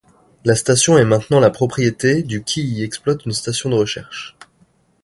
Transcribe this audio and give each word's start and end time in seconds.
La 0.45 0.55
station 0.55 0.97
est 0.97 1.05
maintenant 1.05 1.39
la 1.39 1.51
propriété 1.51 2.23
du 2.23 2.43
qui 2.43 2.63
y 2.63 2.81
exploite 2.83 3.23
une 3.27 3.33
station 3.33 3.69
de 3.69 3.75
recherche. 3.75 4.35